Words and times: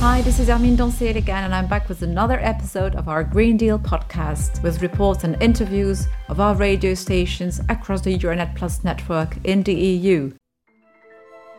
Hi, 0.00 0.22
this 0.22 0.38
is 0.38 0.48
Armin 0.48 0.76
Donceil 0.76 1.16
again, 1.16 1.42
and 1.42 1.52
I'm 1.52 1.66
back 1.66 1.88
with 1.88 2.02
another 2.02 2.38
episode 2.38 2.94
of 2.94 3.08
our 3.08 3.24
Green 3.24 3.56
Deal 3.56 3.80
podcast 3.80 4.62
with 4.62 4.80
reports 4.80 5.24
and 5.24 5.36
interviews 5.42 6.06
of 6.28 6.38
our 6.38 6.54
radio 6.54 6.94
stations 6.94 7.60
across 7.68 8.02
the 8.02 8.16
Euranet 8.16 8.54
Plus 8.54 8.84
network 8.84 9.36
in 9.42 9.64
the 9.64 9.74
EU. 9.74 10.32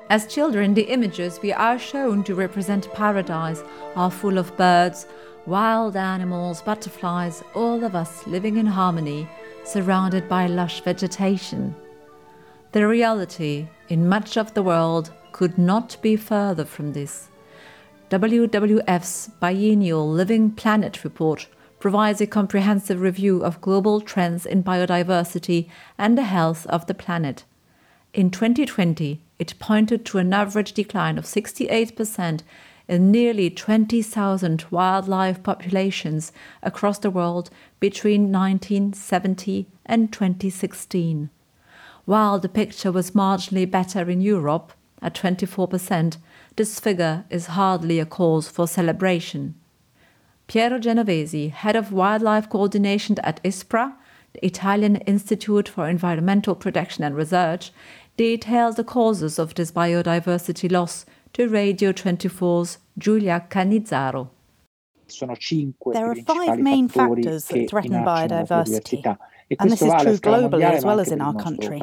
As 0.10 0.25
children, 0.25 0.73
the 0.73 0.84
images 0.84 1.41
we 1.41 1.52
are 1.52 1.78
shown 1.78 2.23
to 2.23 2.34
represent 2.34 2.94
paradise 2.94 3.62
are 3.98 4.10
full 4.10 4.38
of 4.38 4.56
birds, 4.56 5.06
wild 5.46 5.98
animals, 5.98 6.62
butterflies, 6.62 7.44
all 7.56 7.84
of 7.84 7.94
us 7.94 8.26
living 8.26 8.56
in 8.56 8.66
harmony, 8.66 9.28
surrounded 9.66 10.30
by 10.30 10.48
lush 10.48 10.80
vegetation. 10.80 11.76
The 12.71 12.88
reality 12.88 13.68
in 13.90 14.08
much 14.08 14.38
of 14.38 14.54
the 14.54 14.64
world 14.64 15.12
could 15.34 15.58
not 15.58 15.98
be 16.02 16.16
further 16.16 16.64
from 16.64 16.94
this. 16.94 17.28
WWF's 18.09 19.27
biennial 19.40 20.09
Living 20.09 20.49
Planet 20.49 21.04
report 21.04 21.45
provides 21.80 22.20
a 22.20 22.26
comprehensive 22.26 23.02
review 23.02 23.44
of 23.44 23.62
global 23.62 24.02
trends 24.02 24.48
in 24.48 24.63
biodiversity 24.63 25.70
and 25.95 26.18
the 26.18 26.23
health 26.23 26.66
of 26.68 26.88
the 26.88 26.95
planet. 26.95 27.44
In 28.12 28.32
2020, 28.32 29.22
it 29.38 29.59
pointed 29.59 30.05
to 30.05 30.18
an 30.18 30.34
average 30.34 30.73
decline 30.73 31.20
of 31.20 31.26
68% 31.26 32.41
in 32.88 33.12
nearly 33.12 33.52
20,000 33.52 34.66
wildlife 34.71 35.44
populations 35.44 36.32
across 36.63 36.98
the 36.98 37.12
world 37.12 37.52
between 37.80 38.32
1970 38.32 39.68
and 39.85 40.12
2016. 40.12 41.30
While 42.05 42.40
the 42.40 42.49
picture 42.49 42.91
was 42.91 43.12
marginally 43.12 43.70
better 43.70 44.10
in 44.10 44.20
Europe, 44.20 44.73
at 45.02 45.16
24%, 45.16 46.18
this 46.59 46.77
figure 46.77 47.23
is 47.30 47.45
hardly 47.45 47.99
a 47.99 48.05
cause 48.05 48.49
for 48.49 48.68
celebration. 48.68 49.55
Piero 50.48 50.77
Genovesi, 50.77 51.52
head 51.52 51.77
of 51.77 51.93
wildlife 51.93 52.49
coordination 52.49 53.18
at 53.20 53.41
ISPRA, 53.43 53.96
the 54.34 54.46
Italian 54.46 54.98
Institute 55.13 55.70
for 55.70 55.87
Environmental 55.87 56.55
Protection 56.55 57.05
and 57.05 57.15
Research, 57.15 57.71
details 58.18 58.76
the 58.76 58.84
causes 58.84 59.40
of 59.40 59.55
this 59.55 59.71
biodiversity 59.71 60.70
loss 60.70 61.05
to 61.32 61.48
Radio 61.48 61.93
24's 61.93 62.80
Giulia 62.98 63.46
Canizzaro. 63.49 64.28
There 65.94 66.12
are 66.12 66.16
five 66.16 66.59
main 66.59 66.90
factors 66.90 67.46
that 67.46 67.69
threaten 67.69 68.03
biodiversity, 68.03 69.18
and 69.57 69.72
this 69.72 69.81
is 69.81 69.94
true 70.02 70.18
globally 70.18 70.63
as 70.69 70.84
well 70.84 71.00
as 71.00 71.09
in 71.09 71.22
our 71.22 71.35
country. 71.35 71.80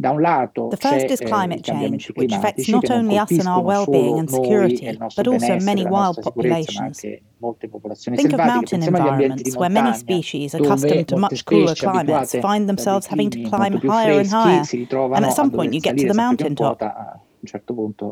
The 0.00 0.78
first 0.80 1.06
is 1.06 1.20
climate 1.20 1.64
change, 1.64 2.08
which 2.14 2.32
affects 2.32 2.68
not 2.68 2.88
only 2.90 3.18
us 3.18 3.30
and 3.32 3.48
our 3.48 3.62
well-being 3.62 4.18
and 4.18 4.30
security, 4.30 4.96
but 5.16 5.26
also 5.26 5.58
many 5.60 5.86
wild 5.86 6.18
populations. 6.22 7.00
Think 7.00 8.32
of 8.32 8.38
mountain 8.38 8.82
environments 8.82 9.56
where 9.56 9.70
many 9.70 9.92
species 9.94 10.54
accustomed 10.54 11.08
to 11.08 11.16
much 11.16 11.44
cooler 11.44 11.74
climates 11.74 12.34
find 12.40 12.68
themselves 12.68 13.06
having 13.06 13.30
to 13.30 13.42
climb 13.48 13.72
higher 13.78 14.20
and 14.20 14.28
higher, 14.28 14.62
and 15.14 15.24
at 15.24 15.32
some 15.32 15.50
point 15.50 15.74
you 15.74 15.80
get 15.80 15.96
to 15.98 16.06
the 16.06 16.14
mountain 16.14 16.54
top. 16.54 16.80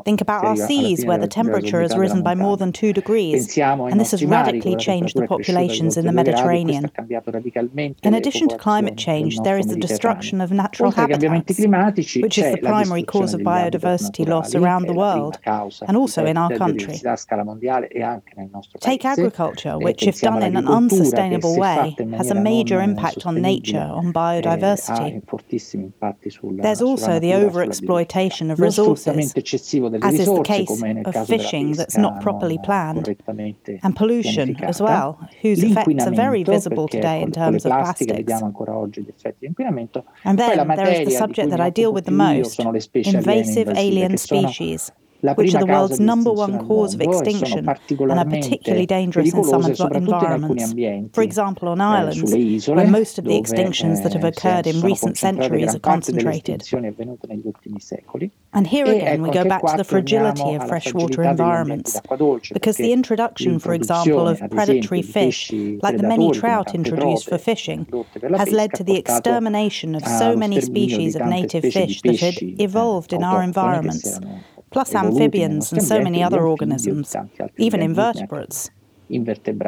Think 0.05 0.21
about 0.21 0.45
our 0.45 0.55
seas, 0.55 1.05
where 1.05 1.17
the 1.17 1.27
temperature 1.27 1.81
has 1.81 1.97
risen 1.97 2.23
by 2.23 2.35
more 2.35 2.57
than 2.57 2.71
two 2.71 2.93
degrees, 2.93 3.57
and 3.57 3.99
this 3.99 4.11
has 4.11 4.23
radically 4.23 4.75
changed 4.75 5.15
the 5.15 5.27
populations 5.27 5.97
in 5.97 6.05
the 6.05 6.11
Mediterranean. 6.11 6.89
In 8.03 8.13
addition 8.13 8.47
to 8.49 8.57
climate 8.57 8.97
change, 8.97 9.39
there 9.41 9.57
is 9.57 9.67
the 9.67 9.75
destruction 9.75 10.41
of 10.41 10.51
natural 10.51 10.91
habitats, 10.91 11.59
which 11.59 12.37
is 12.37 12.51
the 12.51 12.59
primary 12.63 13.03
cause 13.03 13.33
of 13.33 13.41
biodiversity 13.41 14.27
loss 14.27 14.55
around 14.55 14.87
the 14.87 14.93
world, 14.93 15.39
and 15.87 15.97
also 15.97 16.25
in 16.25 16.37
our 16.37 16.55
country. 16.57 16.99
Take 18.79 19.05
agriculture, 19.05 19.77
which, 19.77 20.03
if 20.03 20.21
done 20.21 20.43
in 20.43 20.55
an 20.55 20.67
unsustainable 20.67 21.57
way, 21.57 21.95
has 22.15 22.31
a 22.31 22.35
major 22.35 22.81
impact 22.81 23.25
on 23.25 23.41
nature, 23.41 23.79
on 23.79 24.13
biodiversity. 24.13 25.21
There's 26.61 26.81
also 26.81 27.19
the 27.19 27.31
overexploitation 27.31 28.51
of 28.51 28.59
resources 28.59 29.16
as 29.19 30.19
is 30.19 30.27
the 30.27 30.43
case 30.43 30.83
of 31.05 31.27
fishing 31.27 31.73
that's 31.73 31.97
not 31.97 32.21
properly 32.21 32.59
planned, 32.63 33.07
and 33.83 33.95
pollution 33.95 34.55
as 34.63 34.81
well, 34.81 35.19
whose 35.41 35.63
effects 35.63 36.05
are 36.05 36.11
very 36.11 36.43
visible 36.43 36.87
today 36.87 37.21
in 37.21 37.31
terms 37.31 37.65
of 37.65 37.71
plastics. 37.71 38.41
And 40.23 40.39
then 40.39 40.67
there 40.67 40.89
is 40.89 41.07
the 41.07 41.15
subject 41.17 41.49
that 41.51 41.61
I 41.61 41.69
deal 41.69 41.93
with 41.93 42.05
the 42.05 42.11
most 42.11 42.59
invasive 42.59 43.69
alien 43.69 44.17
species 44.17 44.91
which 45.21 45.55
are 45.55 45.59
the 45.59 45.65
world's 45.65 45.99
number 45.99 46.31
one 46.31 46.65
cause 46.67 46.93
of 46.93 47.01
extinction 47.01 47.67
and 47.67 48.11
are 48.11 48.25
particularly 48.25 48.85
dangerous 48.85 49.33
in 49.33 49.43
some 49.75 49.91
environments. 49.93 50.73
For 51.13 51.23
example, 51.23 51.69
on 51.69 51.81
islands, 51.81 52.33
where 52.67 52.87
most 52.87 53.17
of 53.17 53.25
the 53.25 53.39
extinctions 53.39 54.03
that 54.03 54.13
have 54.13 54.23
occurred 54.23 54.67
in 54.67 54.81
recent 54.81 55.17
centuries 55.17 55.75
are 55.75 55.79
concentrated. 55.79 56.63
And 58.53 58.67
here 58.67 58.85
again, 58.85 59.21
we 59.21 59.31
go 59.31 59.43
back 59.43 59.65
to 59.65 59.77
the 59.77 59.83
fragility 59.83 60.55
of 60.55 60.67
freshwater 60.67 61.23
environments, 61.23 61.99
because 62.53 62.77
the 62.77 62.93
introduction, 62.93 63.59
for 63.59 63.73
example, 63.73 64.27
of 64.27 64.41
predatory 64.51 65.01
fish, 65.01 65.51
like 65.51 65.97
the 65.97 66.07
many 66.07 66.31
trout 66.31 66.75
introduced 66.75 67.29
for 67.29 67.37
fishing, 67.37 67.87
has 68.35 68.51
led 68.51 68.73
to 68.73 68.83
the 68.83 68.97
extermination 68.97 69.95
of 69.95 70.05
so 70.05 70.35
many 70.35 70.61
species 70.61 71.15
of 71.15 71.25
native 71.25 71.63
fish 71.73 72.01
that 72.01 72.19
had 72.19 72.35
evolved 72.41 73.13
in 73.13 73.23
our 73.23 73.41
environments 73.41 74.19
plus 74.77 74.93
amphibians 74.93 75.73
and 75.73 75.81
so 75.81 75.99
many 75.99 76.21
other 76.21 76.45
organisms, 76.45 77.15
even 77.57 77.81
invertebrates. 77.81 78.69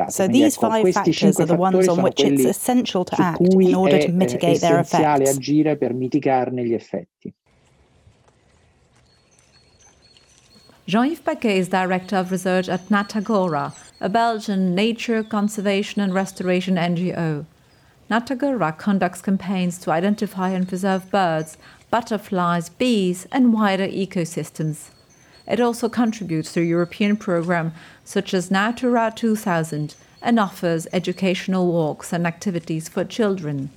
So 0.09 0.27
these 0.27 0.55
five 0.55 0.83
factors 0.93 1.39
are 1.39 1.47
the 1.47 1.55
ones 1.55 1.87
on 1.87 2.03
which 2.03 2.19
it's 2.19 2.45
essential 2.45 3.05
to 3.05 3.15
act 3.19 3.41
in 3.41 3.73
order 3.73 3.97
to 4.05 4.11
mitigate 4.11 4.61
their 4.61 4.79
effects. 4.79 5.39
Jean-Yves 10.91 11.21
Paquet 11.21 11.57
is 11.57 11.69
Director 11.69 12.15
of 12.17 12.31
Research 12.31 12.67
at 12.69 12.89
Natagora, 12.89 13.65
a 14.01 14.09
Belgian 14.09 14.75
nature 14.75 15.23
conservation 15.23 16.01
and 16.01 16.13
restoration 16.13 16.75
NGO. 16.75 17.45
Natagora 18.11 18.77
conducts 18.77 19.21
campaigns 19.21 19.79
to 19.79 19.91
identify 19.91 20.49
and 20.49 20.67
preserve 20.67 21.09
birds, 21.09 21.57
butterflies, 21.89 22.69
bees, 22.69 23.27
and 23.31 23.53
wider 23.53 23.87
ecosystems. 23.87 24.89
It 25.49 25.59
also 25.59 25.89
contributes 25.89 26.53
to 26.53 26.61
European 26.61 27.17
programs 27.17 27.73
such 28.05 28.33
as 28.33 28.51
Natura 28.51 29.11
2000 29.15 29.95
and 30.21 30.39
offers 30.39 30.87
educational 30.93 31.71
walks 31.71 32.13
and 32.13 32.27
activities 32.27 32.87
for 32.87 33.03
children. 33.03 33.71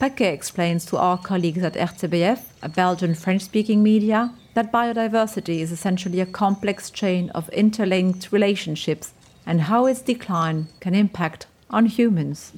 Paquet 0.00 0.32
explains 0.32 0.84
to 0.86 0.96
our 0.96 1.18
colleagues 1.18 1.62
at 1.62 1.74
RTBF, 1.74 2.40
a 2.62 2.68
Belgian 2.68 3.14
French-speaking 3.14 3.82
media, 3.82 4.32
that 4.54 4.72
biodiversity 4.72 5.60
is 5.60 5.72
essentially 5.72 6.20
a 6.20 6.26
complex 6.26 6.90
chain 6.90 7.30
of 7.30 7.48
interlinked 7.50 8.32
relationships 8.32 9.12
and 9.46 9.62
how 9.62 9.86
its 9.86 10.00
decline 10.00 10.68
can 10.80 10.94
impact 10.94 11.46
on 11.70 11.86
humans. 11.86 12.52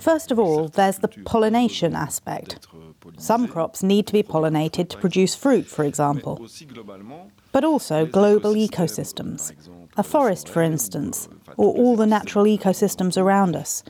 First 0.00 0.30
of 0.30 0.38
all, 0.38 0.68
there's 0.68 0.98
the 0.98 1.08
pollination 1.08 1.94
aspect. 1.94 2.66
Some 3.18 3.48
crops 3.48 3.82
need 3.82 4.06
to 4.06 4.12
be 4.12 4.22
pollinated 4.22 4.88
to 4.90 4.98
produce 4.98 5.34
fruit, 5.34 5.66
for 5.66 5.84
example. 5.84 6.46
But 7.52 7.64
also 7.64 8.06
global 8.06 8.54
ecosystems. 8.54 9.52
A 9.96 10.02
forest, 10.02 10.48
for 10.48 10.62
instance, 10.62 11.28
or 11.56 11.74
all 11.74 11.96
the 11.96 12.06
natural 12.06 12.44
ecosystems 12.44 13.20
around 13.20 13.54
us. 13.54 13.84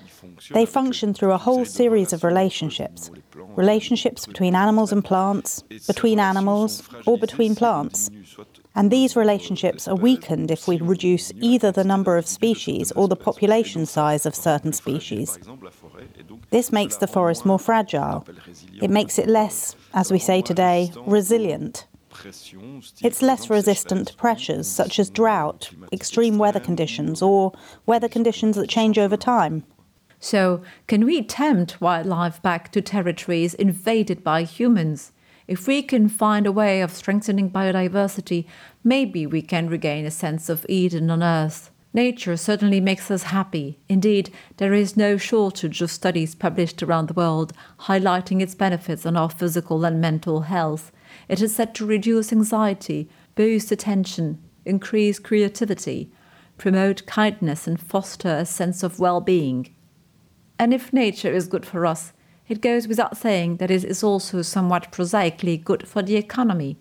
They 0.50 0.66
function 0.66 1.14
through 1.14 1.32
a 1.32 1.38
whole 1.38 1.64
series 1.64 2.12
of 2.12 2.24
relationships. 2.24 3.10
Relationships 3.56 4.26
between 4.26 4.56
animals 4.56 4.92
and 4.92 5.04
plants, 5.04 5.62
between 5.86 6.18
animals, 6.18 6.82
or 7.06 7.18
between 7.18 7.54
plants. 7.54 8.10
And 8.74 8.90
these 8.90 9.14
relationships 9.14 9.86
are 9.86 9.94
weakened 9.94 10.50
if 10.50 10.66
we 10.66 10.78
reduce 10.78 11.30
either 11.36 11.70
the 11.70 11.84
number 11.84 12.16
of 12.16 12.26
species 12.26 12.90
or 12.92 13.06
the 13.06 13.16
population 13.16 13.86
size 13.86 14.24
of 14.24 14.34
certain 14.34 14.72
species. 14.72 15.38
This 16.50 16.72
makes 16.72 16.96
the 16.96 17.06
forest 17.06 17.44
more 17.44 17.58
fragile. 17.58 18.26
It 18.82 18.90
makes 18.90 19.18
it 19.18 19.28
less, 19.28 19.74
as 19.94 20.10
we 20.10 20.18
say 20.18 20.42
today, 20.42 20.92
resilient. 21.06 21.86
It's 23.02 23.22
less 23.22 23.48
resistant 23.48 24.08
to 24.08 24.14
pressures 24.14 24.68
such 24.68 24.98
as 24.98 25.08
drought, 25.08 25.70
extreme 25.92 26.36
weather 26.38 26.60
conditions, 26.60 27.22
or 27.22 27.52
weather 27.86 28.08
conditions 28.08 28.56
that 28.56 28.68
change 28.68 28.98
over 28.98 29.16
time. 29.16 29.64
So, 30.20 30.62
can 30.86 31.04
we 31.04 31.22
tempt 31.22 31.80
wildlife 31.80 32.40
back 32.42 32.70
to 32.72 32.80
territories 32.80 33.54
invaded 33.54 34.22
by 34.22 34.44
humans? 34.44 35.10
If 35.48 35.66
we 35.66 35.82
can 35.82 36.08
find 36.08 36.46
a 36.46 36.52
way 36.52 36.80
of 36.80 36.92
strengthening 36.92 37.50
biodiversity, 37.50 38.46
maybe 38.84 39.26
we 39.26 39.42
can 39.42 39.68
regain 39.68 40.06
a 40.06 40.12
sense 40.12 40.48
of 40.48 40.64
Eden 40.68 41.10
on 41.10 41.24
Earth. 41.24 41.71
Nature 41.94 42.36
certainly 42.36 42.80
makes 42.80 43.10
us 43.10 43.24
happy. 43.24 43.78
Indeed, 43.88 44.30
there 44.56 44.72
is 44.72 44.96
no 44.96 45.18
shortage 45.18 45.82
of 45.82 45.90
studies 45.90 46.34
published 46.34 46.82
around 46.82 47.08
the 47.08 47.14
world 47.14 47.52
highlighting 47.80 48.40
its 48.40 48.54
benefits 48.54 49.04
on 49.04 49.16
our 49.16 49.28
physical 49.28 49.84
and 49.84 50.00
mental 50.00 50.42
health. 50.42 50.90
It 51.28 51.42
is 51.42 51.54
said 51.54 51.74
to 51.74 51.86
reduce 51.86 52.32
anxiety, 52.32 53.10
boost 53.34 53.70
attention, 53.70 54.42
increase 54.64 55.18
creativity, 55.18 56.10
promote 56.56 57.04
kindness, 57.06 57.66
and 57.66 57.78
foster 57.78 58.36
a 58.36 58.46
sense 58.46 58.82
of 58.82 58.98
well 58.98 59.20
being. 59.20 59.74
And 60.58 60.72
if 60.72 60.92
nature 60.92 61.32
is 61.32 61.46
good 61.48 61.66
for 61.66 61.84
us, 61.84 62.12
it 62.48 62.62
goes 62.62 62.88
without 62.88 63.16
saying 63.16 63.56
that 63.58 63.70
it 63.70 63.84
is 63.84 64.02
also 64.02 64.42
somewhat 64.42 64.92
prosaically 64.92 65.58
good 65.58 65.86
for 65.86 66.02
the 66.02 66.16
economy. 66.16 66.78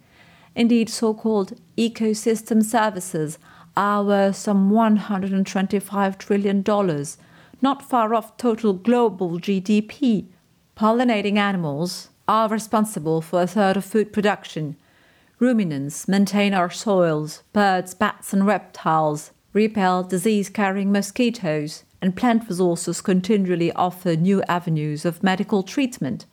Indeed, 0.56 0.90
so 0.90 1.14
called 1.14 1.60
ecosystem 1.78 2.64
services 2.64 3.38
are 3.76 4.04
worth 4.04 4.36
some 4.36 4.72
$125 4.72 6.18
trillion, 6.18 6.64
not 7.62 7.90
far 7.90 8.14
off 8.14 8.38
total 8.38 8.74
global 8.74 9.40
GDP. 9.40 10.28
Pollinating 10.76 11.38
animals 11.38 12.10
are 12.28 12.50
responsible 12.50 13.22
for 13.22 13.42
a 13.42 13.48
third 13.48 13.78
of 13.78 13.86
food 13.86 14.12
production. 14.12 14.76
Ruminants 15.40 16.08
maintain 16.08 16.54
our 16.54 16.70
soils, 16.70 17.44
birds, 17.54 17.94
bats, 17.94 18.34
and 18.34 18.46
reptiles 18.46 19.32
repel 19.54 20.04
disease 20.04 20.50
carrying 20.50 20.92
mosquitoes, 20.92 21.84
and 22.02 22.16
plant 22.16 22.48
resources 22.48 23.02
continually 23.02 23.72
offer 23.74 24.16
new 24.16 24.42
avenues 24.44 25.06
of 25.06 25.24
medical 25.24 25.62
treatment. 25.62 26.26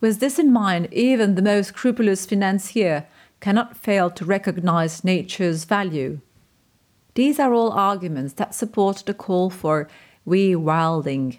With 0.00 0.20
this 0.20 0.38
in 0.38 0.52
mind, 0.52 0.88
even 0.92 1.34
the 1.34 1.42
most 1.42 1.68
scrupulous 1.68 2.26
financier 2.26 3.06
cannot 3.40 3.76
fail 3.76 4.10
to 4.10 4.24
recognize 4.24 5.04
nature's 5.04 5.64
value. 5.64 6.20
These 7.14 7.38
are 7.38 7.52
all 7.52 7.70
arguments 7.70 8.34
that 8.34 8.54
support 8.54 9.04
the 9.06 9.14
call 9.14 9.50
for 9.50 9.88
rewilding. 10.26 11.38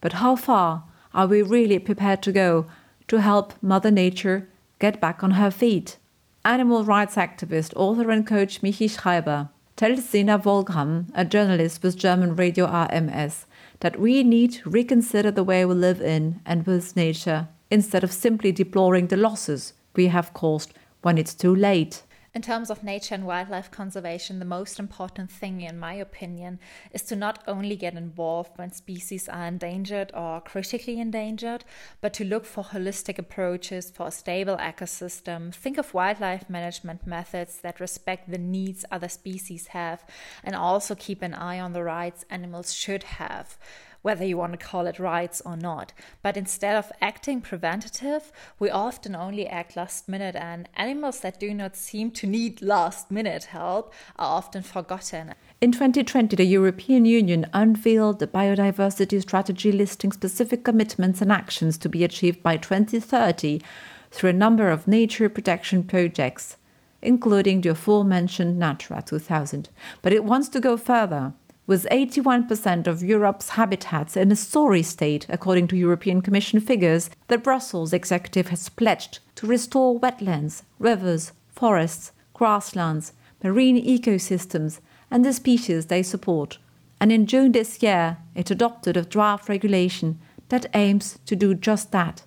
But 0.00 0.14
how 0.14 0.36
far 0.36 0.84
are 1.12 1.26
we 1.26 1.42
really 1.42 1.78
prepared 1.78 2.22
to 2.22 2.32
go 2.32 2.66
to 3.08 3.20
help 3.20 3.52
Mother 3.62 3.90
Nature 3.90 4.48
get 4.78 5.00
back 5.00 5.22
on 5.22 5.32
her 5.32 5.50
feet? 5.50 5.98
Animal 6.44 6.84
rights 6.84 7.16
activist, 7.16 7.72
author, 7.76 8.10
and 8.10 8.26
coach 8.26 8.62
Michi 8.62 8.90
Schreiber 8.90 9.50
tells 9.76 10.04
Sina 10.04 10.38
Volgram, 10.38 11.06
a 11.14 11.24
journalist 11.24 11.82
with 11.82 11.96
German 11.96 12.34
radio 12.34 12.66
RMS, 12.66 13.44
that 13.80 13.98
we 13.98 14.22
need 14.22 14.52
to 14.52 14.70
reconsider 14.70 15.30
the 15.30 15.44
way 15.44 15.64
we 15.64 15.74
live 15.74 16.00
in 16.00 16.40
and 16.46 16.66
with 16.66 16.96
nature 16.96 17.48
instead 17.70 18.04
of 18.04 18.12
simply 18.12 18.52
deploring 18.52 19.08
the 19.08 19.16
losses 19.16 19.72
we 19.94 20.06
have 20.06 20.32
caused 20.34 20.72
when 21.02 21.18
it's 21.18 21.34
too 21.34 21.54
late. 21.54 22.02
In 22.34 22.40
terms 22.40 22.70
of 22.70 22.82
nature 22.82 23.14
and 23.14 23.26
wildlife 23.26 23.70
conservation, 23.70 24.38
the 24.38 24.46
most 24.46 24.78
important 24.78 25.30
thing, 25.30 25.60
in 25.60 25.78
my 25.78 25.92
opinion, 25.92 26.60
is 26.90 27.02
to 27.02 27.16
not 27.16 27.44
only 27.46 27.76
get 27.76 27.92
involved 27.92 28.52
when 28.56 28.72
species 28.72 29.28
are 29.28 29.46
endangered 29.46 30.10
or 30.14 30.40
critically 30.40 30.98
endangered, 30.98 31.62
but 32.00 32.14
to 32.14 32.24
look 32.24 32.46
for 32.46 32.64
holistic 32.64 33.18
approaches 33.18 33.90
for 33.90 34.06
a 34.06 34.10
stable 34.10 34.56
ecosystem. 34.56 35.54
Think 35.54 35.76
of 35.76 35.92
wildlife 35.92 36.48
management 36.48 37.06
methods 37.06 37.58
that 37.58 37.80
respect 37.80 38.30
the 38.30 38.38
needs 38.38 38.86
other 38.90 39.10
species 39.10 39.66
have 39.68 40.02
and 40.42 40.56
also 40.56 40.94
keep 40.94 41.20
an 41.20 41.34
eye 41.34 41.60
on 41.60 41.74
the 41.74 41.84
rights 41.84 42.24
animals 42.30 42.72
should 42.72 43.02
have 43.02 43.58
whether 44.02 44.24
you 44.24 44.36
want 44.36 44.52
to 44.52 44.58
call 44.58 44.86
it 44.86 44.98
rights 44.98 45.40
or 45.44 45.56
not. 45.56 45.92
But 46.20 46.36
instead 46.36 46.76
of 46.76 46.92
acting 47.00 47.40
preventative, 47.40 48.32
we 48.58 48.68
often 48.68 49.16
only 49.16 49.46
act 49.46 49.76
last 49.76 50.08
minute, 50.08 50.36
and 50.36 50.68
animals 50.76 51.20
that 51.20 51.40
do 51.40 51.54
not 51.54 51.76
seem 51.76 52.10
to 52.12 52.26
need 52.26 52.60
last 52.60 53.10
minute 53.10 53.44
help 53.44 53.92
are 54.16 54.36
often 54.36 54.62
forgotten. 54.62 55.34
In 55.60 55.72
2020, 55.72 56.36
the 56.36 56.44
European 56.44 57.04
Union 57.04 57.46
unveiled 57.52 58.18
the 58.18 58.26
biodiversity 58.26 59.20
strategy 59.22 59.72
listing 59.72 60.12
specific 60.12 60.64
commitments 60.64 61.22
and 61.22 61.32
actions 61.32 61.78
to 61.78 61.88
be 61.88 62.04
achieved 62.04 62.42
by 62.42 62.56
2030 62.56 63.62
through 64.10 64.30
a 64.30 64.34
number 64.34 64.70
of 64.70 64.86
nature 64.88 65.28
protection 65.28 65.82
projects, 65.84 66.56
including 67.00 67.60
the 67.60 67.70
aforementioned 67.70 68.58
Natura 68.58 69.02
2000. 69.02 69.68
But 70.02 70.12
it 70.12 70.24
wants 70.24 70.48
to 70.50 70.60
go 70.60 70.76
further 70.76 71.32
with 71.66 71.86
81% 71.90 72.86
of 72.86 73.02
Europe's 73.02 73.50
habitats 73.50 74.16
in 74.16 74.32
a 74.32 74.36
sorry 74.36 74.82
state, 74.82 75.26
according 75.28 75.68
to 75.68 75.76
European 75.76 76.20
Commission 76.20 76.60
figures, 76.60 77.10
the 77.28 77.38
Brussels 77.38 77.92
executive 77.92 78.48
has 78.48 78.68
pledged 78.68 79.20
to 79.36 79.46
restore 79.46 79.98
wetlands, 79.98 80.62
rivers, 80.78 81.32
forests, 81.48 82.12
grasslands, 82.34 83.12
marine 83.42 83.82
ecosystems, 83.82 84.80
and 85.10 85.24
the 85.24 85.32
species 85.32 85.86
they 85.86 86.02
support. 86.02 86.58
And 87.00 87.12
in 87.12 87.26
June 87.26 87.52
this 87.52 87.82
year, 87.82 88.18
it 88.34 88.50
adopted 88.50 88.96
a 88.96 89.02
draft 89.02 89.48
regulation 89.48 90.18
that 90.48 90.66
aims 90.74 91.18
to 91.26 91.36
do 91.36 91.54
just 91.54 91.92
that. 91.92 92.22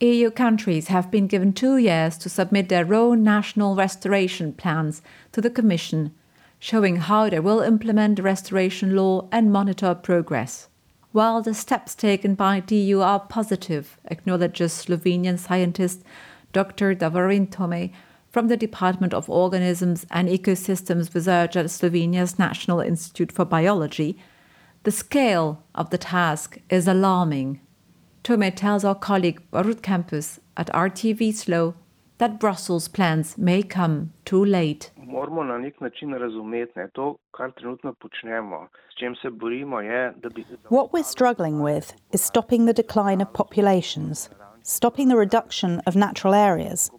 EU 0.00 0.30
countries 0.30 0.88
have 0.88 1.10
been 1.10 1.28
given 1.28 1.52
two 1.52 1.76
years 1.76 2.18
to 2.18 2.28
submit 2.28 2.68
their 2.68 2.92
own 2.92 3.22
national 3.22 3.76
restoration 3.76 4.52
plans 4.52 5.00
to 5.30 5.40
the 5.40 5.50
Commission 5.50 6.12
showing 6.62 6.94
how 6.94 7.28
they 7.28 7.40
will 7.40 7.58
implement 7.58 8.14
the 8.14 8.22
restoration 8.22 8.94
law 8.94 9.26
and 9.32 9.50
monitor 9.50 9.96
progress. 9.96 10.68
While 11.10 11.42
the 11.42 11.54
steps 11.54 11.96
taken 11.96 12.36
by 12.36 12.62
EU 12.70 13.00
are 13.00 13.18
positive, 13.18 13.98
acknowledges 14.04 14.72
Slovenian 14.72 15.40
scientist 15.40 16.04
Dr. 16.52 16.94
Davorin 16.94 17.50
Tome 17.50 17.90
from 18.30 18.46
the 18.46 18.56
Department 18.56 19.12
of 19.12 19.28
Organisms 19.28 20.06
and 20.12 20.28
Ecosystems 20.28 21.12
Research 21.12 21.56
at 21.56 21.66
Slovenia's 21.66 22.38
National 22.38 22.78
Institute 22.78 23.32
for 23.32 23.44
Biology, 23.44 24.16
the 24.84 24.92
scale 24.92 25.64
of 25.74 25.90
the 25.90 25.98
task 25.98 26.58
is 26.70 26.86
alarming. 26.86 27.60
Tome 28.22 28.52
tells 28.52 28.84
our 28.84 28.94
colleague 28.94 29.42
Borut 29.52 29.82
Campus 29.82 30.38
at 30.56 30.68
RTV 30.68 31.34
SLO 31.34 31.74
that 32.18 32.38
Brussels 32.38 32.86
plans 32.86 33.36
may 33.36 33.64
come 33.64 34.12
too 34.24 34.44
late. 34.44 34.91
Moramo 35.12 35.44
na 35.44 35.58
nek 35.58 35.80
način 35.80 36.14
razumeti 36.14 36.72
ne, 36.76 36.88
to, 36.88 37.16
kar 37.30 37.52
trenutno 37.52 37.94
počnemo, 37.94 38.68
s 38.92 38.98
čem 39.00 39.14
se 39.22 39.30
borimo, 39.30 39.80
je, 39.80 40.12
da 40.22 40.28
bi. 40.28 40.44
What 40.70 40.86
we're 40.92 41.10
struggling 41.16 41.62
with 41.64 41.86
is 42.12 42.22
stopping 42.22 42.66
the 42.66 42.82
decline 42.82 43.22
of 43.22 43.28
populations, 43.32 44.28
stopping 44.62 45.08
the 45.08 45.18
reduction 45.18 45.80
of 45.86 45.94
natural 45.94 46.34
areas. 46.34 46.90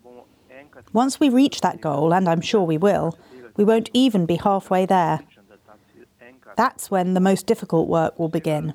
Once 0.93 1.19
we 1.19 1.29
reach 1.29 1.61
that 1.61 1.81
goal, 1.81 2.13
and 2.13 2.27
I'm 2.27 2.41
sure 2.41 2.63
we 2.67 2.77
will, 2.77 3.11
we 3.57 3.63
won't 3.63 3.89
even 3.93 4.25
be 4.25 4.35
halfway 4.35 4.85
there. 4.85 5.19
That's 6.55 6.91
when 6.91 7.13
the 7.13 7.19
most 7.29 7.47
difficult 7.47 7.87
work 7.87 8.19
will 8.19 8.29
begin. 8.29 8.73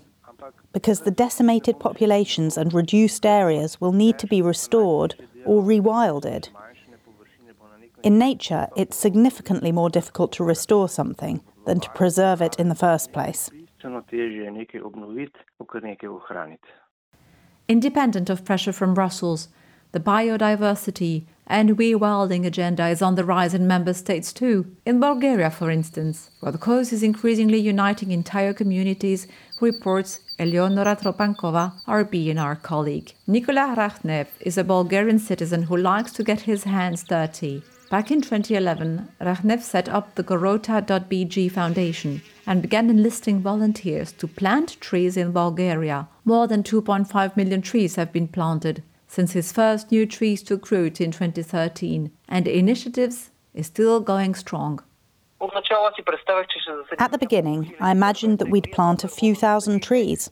Because 0.73 1.01
the 1.01 1.11
decimated 1.11 1.79
populations 1.79 2.59
and 2.59 2.75
reduced 2.75 3.25
areas 3.27 3.81
will 3.81 3.93
need 3.93 4.19
to 4.19 4.27
be 4.27 4.43
restored 4.43 5.15
or 5.45 5.63
rewilded. 5.63 6.49
In 8.05 8.19
nature, 8.19 8.69
it's 8.77 8.97
significantly 8.97 9.73
more 9.73 9.91
difficult 9.91 10.31
to 10.33 10.45
restore 10.45 10.89
something 10.89 11.43
than 11.67 11.81
to 11.81 11.91
preserve 11.91 12.41
it 12.41 12.55
in 12.57 12.69
the 12.69 12.75
first 12.75 13.13
place. 13.13 13.51
Independent 17.69 18.31
of 18.31 18.45
pressure 18.45 18.73
from 18.73 18.95
Brussels, 18.95 19.49
the 19.93 20.01
biodiversity 20.01 21.27
and 21.47 21.77
rewilding 21.77 22.47
agenda 22.47 22.87
is 22.89 23.03
on 23.03 23.15
the 23.17 23.25
rise 23.25 23.55
in 23.55 23.67
member 23.67 23.95
states 23.95 24.33
too. 24.33 24.67
In 24.87 25.01
Bulgaria, 25.01 25.51
for 25.51 25.71
instance, 25.71 26.31
where 26.41 26.53
the 26.53 26.59
cause 26.59 26.93
is 26.93 27.03
increasingly 27.03 27.59
uniting 27.59 28.13
entire 28.13 28.53
communities, 28.53 29.27
reports 29.61 30.21
Eleonora 30.39 30.95
Tropankova, 30.95 31.73
our 31.87 32.05
BNR 32.05 32.63
colleague. 32.63 33.13
Nikola 33.27 33.75
Rakhnev 33.77 34.29
is 34.41 34.57
a 34.57 34.63
Bulgarian 34.63 35.19
citizen 35.19 35.65
who 35.65 35.77
likes 35.77 36.13
to 36.13 36.23
get 36.23 36.43
his 36.43 36.65
hands 36.65 37.03
dirty. 37.03 37.63
Back 37.91 38.11
in 38.11 38.21
2011, 38.21 39.09
Rakhnev 39.19 39.63
set 39.63 39.89
up 39.89 40.15
the 40.15 40.23
Gorata.bg 40.23 41.51
Foundation 41.51 42.21
and 42.47 42.61
began 42.61 42.91
enlisting 42.91 43.41
volunteers 43.41 44.13
to 44.13 44.29
plant 44.29 44.79
trees 44.79 45.17
in 45.17 45.33
Bulgaria. 45.33 46.07
More 46.27 46.47
than 46.47 46.63
2.5 46.63 47.35
million 47.35 47.63
trees 47.63 47.97
have 47.97 48.13
been 48.13 48.29
planted 48.29 48.83
since 49.07 49.33
his 49.33 49.53
first 49.53 49.91
new 49.91 50.05
trees 50.05 50.43
took 50.43 50.71
root 50.71 51.01
in 51.01 51.13
2013, 51.13 52.11
and 52.29 52.45
the 52.45 52.59
initiatives 52.59 53.31
is 53.55 53.67
still 53.67 54.01
going 54.01 54.35
strong. 54.35 54.81
At 55.41 57.11
the 57.11 57.19
beginning, 57.19 57.73
I 57.81 57.91
imagined 57.91 58.39
that 58.39 58.51
we'd 58.51 58.71
plant 58.71 59.03
a 59.03 59.09
few 59.09 59.35
thousand 59.35 59.83
trees. 59.83 60.31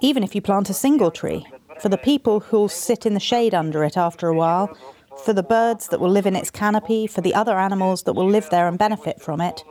Even 0.00 0.24
if 0.24 0.34
you 0.34 0.42
plant 0.42 0.68
a 0.68 0.74
single 0.74 1.12
tree, 1.12 1.46
for 1.80 1.88
the 1.88 1.98
people 1.98 2.40
who'll 2.40 2.68
sit 2.68 3.06
in 3.06 3.14
the 3.14 3.20
shade 3.20 3.54
under 3.54 3.84
it 3.84 3.96
after 3.96 4.26
a 4.26 4.34
while, 4.34 4.76
for 5.24 5.32
the 5.32 5.42
birds 5.42 5.88
that 5.88 6.00
will 6.00 6.10
live 6.10 6.26
in 6.26 6.36
its 6.36 6.50
canopy, 6.50 7.06
for 7.06 7.20
the 7.20 7.34
other 7.34 7.58
animals 7.58 8.02
that 8.04 8.14
will 8.14 8.28
live 8.28 8.48
there 8.50 8.68
and 8.68 8.78
benefit 8.78 9.20
from 9.20 9.40
it. 9.40 9.64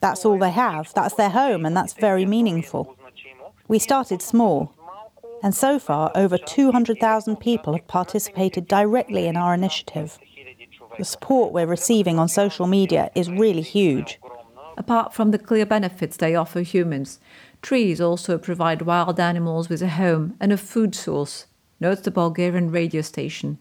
That's 0.00 0.24
all 0.24 0.38
they 0.38 0.50
have, 0.50 0.92
that's 0.94 1.14
their 1.14 1.30
home, 1.30 1.66
and 1.66 1.76
that's 1.76 1.92
very 1.92 2.24
meaningful. 2.24 2.96
We 3.68 3.78
started 3.78 4.22
small, 4.22 4.74
and 5.42 5.54
so 5.54 5.78
far 5.78 6.10
over 6.14 6.38
200,000 6.38 7.36
people 7.36 7.74
have 7.74 7.86
participated 7.86 8.66
directly 8.66 9.26
in 9.26 9.36
our 9.36 9.54
initiative. 9.54 10.18
The 10.98 11.04
support 11.04 11.52
we're 11.52 11.66
receiving 11.66 12.18
on 12.18 12.28
social 12.28 12.66
media 12.66 13.10
is 13.14 13.30
really 13.30 13.62
huge. 13.62 14.18
Apart 14.76 15.12
from 15.14 15.30
the 15.30 15.38
clear 15.38 15.66
benefits 15.66 16.16
they 16.16 16.34
offer 16.34 16.60
humans, 16.60 17.20
trees 17.62 18.00
also 18.00 18.38
provide 18.38 18.82
wild 18.82 19.20
animals 19.20 19.68
with 19.68 19.82
a 19.82 19.88
home 19.88 20.36
and 20.40 20.52
a 20.52 20.56
food 20.56 20.94
source, 20.94 21.46
notes 21.78 22.02
the 22.02 22.10
Bulgarian 22.10 22.70
radio 22.70 23.02
station. 23.02 23.58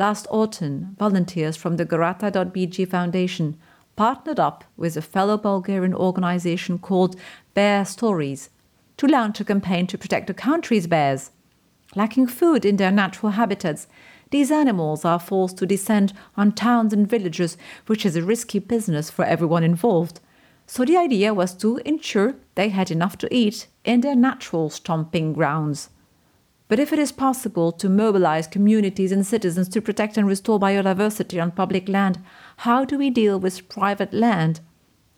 Last 0.00 0.26
autumn, 0.30 0.96
volunteers 0.98 1.58
from 1.58 1.76
the 1.76 1.84
Gorata.bg 1.84 2.88
Foundation 2.88 3.58
partnered 3.96 4.40
up 4.40 4.64
with 4.74 4.96
a 4.96 5.02
fellow 5.02 5.36
Bulgarian 5.36 5.92
organization 5.92 6.78
called 6.78 7.16
Bear 7.52 7.84
Stories 7.84 8.48
to 8.96 9.06
launch 9.06 9.40
a 9.40 9.44
campaign 9.44 9.86
to 9.88 9.98
protect 9.98 10.26
the 10.26 10.32
country's 10.32 10.86
bears. 10.86 11.32
Lacking 11.94 12.28
food 12.28 12.64
in 12.64 12.78
their 12.78 12.90
natural 12.90 13.32
habitats, 13.32 13.88
these 14.30 14.50
animals 14.50 15.04
are 15.04 15.20
forced 15.20 15.58
to 15.58 15.66
descend 15.66 16.14
on 16.34 16.52
towns 16.52 16.94
and 16.94 17.06
villages, 17.06 17.58
which 17.84 18.06
is 18.06 18.16
a 18.16 18.22
risky 18.22 18.58
business 18.58 19.10
for 19.10 19.26
everyone 19.26 19.64
involved. 19.64 20.18
So 20.66 20.86
the 20.86 20.96
idea 20.96 21.34
was 21.34 21.52
to 21.56 21.76
ensure 21.84 22.36
they 22.54 22.70
had 22.70 22.90
enough 22.90 23.18
to 23.18 23.28
eat 23.30 23.66
in 23.84 24.00
their 24.00 24.16
natural 24.16 24.70
stomping 24.70 25.34
grounds. 25.34 25.90
But 26.70 26.78
if 26.78 26.92
it 26.92 27.00
is 27.00 27.10
possible 27.10 27.72
to 27.72 27.88
mobilize 27.88 28.46
communities 28.46 29.10
and 29.10 29.26
citizens 29.26 29.68
to 29.70 29.82
protect 29.82 30.16
and 30.16 30.28
restore 30.28 30.60
biodiversity 30.60 31.42
on 31.42 31.50
public 31.50 31.88
land, 31.88 32.20
how 32.58 32.84
do 32.84 32.96
we 32.96 33.10
deal 33.10 33.40
with 33.40 33.68
private 33.68 34.14
land? 34.14 34.60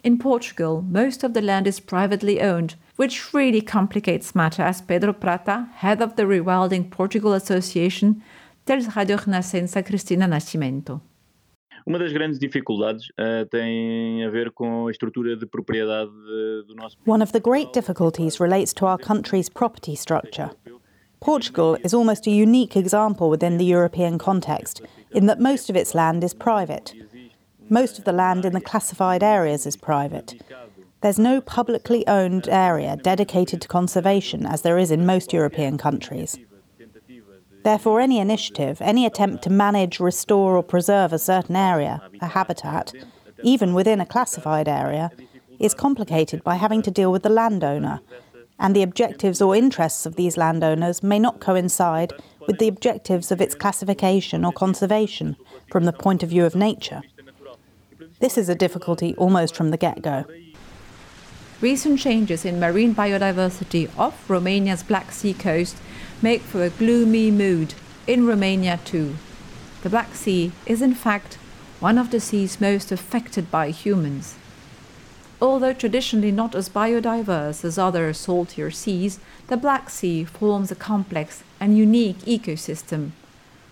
In 0.03 0.17
Portugal, 0.19 0.81
most 0.81 1.23
of 1.23 1.35
the 1.35 1.43
land 1.43 1.67
is 1.67 1.79
privately 1.79 2.41
owned, 2.41 2.77
which 2.97 3.35
really 3.35 3.61
complicates 3.61 4.35
matters, 4.35 4.65
as 4.65 4.81
Pedro 4.81 5.13
Prata, 5.13 5.69
head 5.75 6.01
of 6.01 6.17
the 6.17 6.23
Rewilding 6.23 6.91
Portugal 6.91 7.35
Association, 7.35 8.23
tells 8.65 8.97
Radio 8.97 9.19
Renascença 9.19 9.85
Cristina 9.85 10.27
Nascimento. 10.27 11.03
Uma 11.87 11.99
das 11.99 12.13
grandes 12.13 12.39
dificuldades 12.39 13.09
uh, 13.11 13.45
tem 13.51 14.25
a 14.25 14.31
ver 14.31 14.53
com 14.53 14.87
a 14.87 14.91
estrutura 14.91 15.37
de 15.37 15.47
propriedade 15.47 16.13
do 16.67 16.75
nosso 16.77 16.97
One 17.07 17.23
of 17.23 17.33
the 17.33 17.41
great 17.41 17.73
difficulties 17.75 18.41
relates 18.41 18.73
to 18.75 18.87
our 18.87 18.99
country's 18.99 19.51
property 19.51 19.95
structure. 19.97 20.51
Portugal 21.23 21.77
is 21.85 21.95
almost 21.95 22.27
a 22.27 22.33
unique 22.33 22.77
example 22.77 23.31
within 23.31 23.57
the 23.57 23.65
European 23.65 24.19
context, 24.19 24.83
in 25.13 25.27
that 25.27 25.39
most 25.39 25.71
of 25.71 25.77
its 25.77 25.95
land 25.95 26.25
is 26.25 26.35
private. 26.35 26.93
Most 27.69 27.97
of 27.97 28.05
the 28.05 28.13
land 28.13 28.45
in 28.45 28.55
the 28.55 28.61
classified 28.61 29.23
areas 29.23 29.65
is 29.65 29.77
private. 29.77 30.43
There's 31.01 31.21
no 31.21 31.41
publicly 31.41 32.05
owned 32.09 32.49
area 32.49 32.97
dedicated 32.97 33.61
to 33.61 33.69
conservation 33.69 34.45
as 34.47 34.63
there 34.63 34.79
is 34.79 34.91
in 34.91 35.07
most 35.07 35.33
European 35.33 35.79
countries. 35.79 36.37
Therefore, 37.63 38.01
any 38.01 38.19
initiative, 38.19 38.79
any 38.81 39.07
attempt 39.07 39.45
to 39.45 39.51
manage, 39.51 40.01
restore, 40.01 40.57
or 40.57 40.65
preserve 40.65 41.13
a 41.13 41.21
certain 41.21 41.55
area, 41.55 42.03
a 42.21 42.27
habitat, 42.27 42.93
even 43.45 43.75
within 43.75 44.01
a 44.01 44.07
classified 44.07 44.67
area, 44.67 45.13
is 45.61 45.73
complicated 45.73 46.43
by 46.43 46.57
having 46.57 46.83
to 46.83 46.91
deal 46.91 47.13
with 47.13 47.23
the 47.23 47.29
landowner 47.29 48.01
and 48.63 48.77
the 48.77 48.83
objectives 48.83 49.43
or 49.43 49.57
interests 49.57 50.07
of 50.07 50.15
these 50.15 50.37
landowners 50.37 51.03
may 51.03 51.19
not 51.19 51.41
coincide 51.41 52.13
with 52.47 52.59
the 52.59 52.69
objectives 52.69 53.33
of 53.33 53.41
its 53.41 53.57
classification 53.57 54.45
or 54.45 54.53
conservation 54.53 55.37
from 55.69 55.85
the 55.85 55.93
point 55.93 56.23
of 56.23 56.29
view 56.31 56.47
of 56.47 56.55
nature. 56.55 57.03
This 58.21 58.39
is 58.39 58.49
a 58.49 58.55
difficulty 58.55 59.17
almost 59.17 59.57
from 59.57 59.71
the 59.71 59.77
get 59.77 60.01
go. 60.01 60.25
Recent 61.61 61.99
changes 61.99 62.45
in 62.45 62.61
marine 62.61 62.95
biodiversity 62.95 63.91
off 63.99 64.31
Romania's 64.31 64.85
Black 64.85 65.11
Sea 65.11 65.35
coast 65.35 65.77
make 66.23 66.41
for 66.41 66.63
a 66.63 66.71
gloomy 66.71 67.33
mood 67.33 67.75
in 68.07 68.27
Romania 68.27 68.79
too. 68.85 69.17
The 69.83 69.91
Black 69.91 70.15
Sea 70.15 70.53
is, 70.67 70.81
in 70.81 70.95
fact, 70.95 71.35
one 71.81 71.99
of 71.99 72.13
the 72.13 72.21
seas 72.21 72.61
most 72.61 72.93
affected 72.93 73.51
by 73.51 73.71
humans. 73.71 74.37
Although 75.43 75.73
traditionally 75.73 76.31
not 76.31 76.55
as 76.55 76.69
biodiverse 76.69 77.65
as 77.65 77.77
other 77.77 78.13
saltier 78.13 78.71
seas, 78.71 79.19
the 79.49 79.57
Black 79.57 79.91
Sea 79.91 80.23
forms 80.23 80.71
a 80.71 80.77
complex 80.77 81.43
and 81.59 81.77
unique 81.77 82.21
ecosystem, 82.21 83.11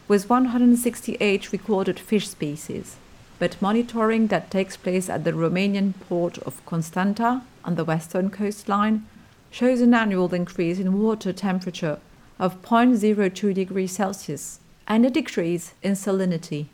with 0.08 0.28
168 0.28 1.52
recorded 1.52 2.00
fish 2.00 2.28
species. 2.28 2.96
But 3.38 3.62
monitoring 3.62 4.26
that 4.26 4.50
takes 4.50 4.76
place 4.76 5.08
at 5.08 5.22
the 5.22 5.30
Romanian 5.30 5.94
port 6.08 6.38
of 6.38 6.60
Constanta 6.66 7.42
on 7.64 7.76
the 7.76 7.84
western 7.84 8.30
coastline 8.30 9.06
shows 9.52 9.80
an 9.80 9.94
annual 9.94 10.34
increase 10.34 10.80
in 10.80 11.00
water 11.00 11.32
temperature 11.32 12.00
of 12.40 12.60
0.02 12.62 13.54
degrees 13.54 13.92
Celsius 13.92 14.58
and 14.88 15.06
a 15.06 15.10
decrease 15.10 15.74
in 15.84 15.92
salinity. 15.92 16.66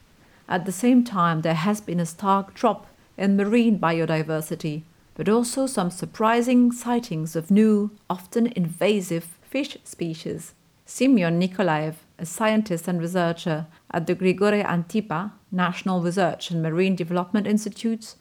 At 0.49 0.65
the 0.65 0.73
same 0.73 1.05
time, 1.05 1.43
there 1.43 1.53
has 1.53 1.83
been 1.83 2.01
a 2.01 2.07
stark 2.07 2.55
drop 2.55 2.87
in 3.17 3.37
marine 3.37 3.79
biodiversity, 3.79 4.83
but 5.15 5.29
also 5.29 5.67
some 5.67 5.91
surprising 5.91 6.71
sightings 6.71 7.35
of 7.35 7.51
new, 7.51 7.91
often 8.11 8.47
invasive 8.49 9.39
fish 9.43 9.77
species. 9.85 10.55
Simeon 10.85 11.41
Nikolaev, 11.41 11.95
a 12.19 12.27
scientist 12.27 12.87
and 12.87 13.01
researcher 13.01 13.67
at 13.91 14.07
the 14.07 14.15
Grigore 14.15 14.65
Antipa 14.65 15.33
National 15.51 16.01
Research 16.01 16.51
and 16.51 16.63
Marine 16.63 16.95
Development 16.95 17.47
Institutes, 17.47 18.17